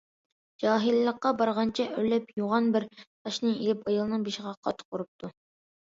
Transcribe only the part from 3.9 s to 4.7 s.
ئايالنىڭ بېشىغا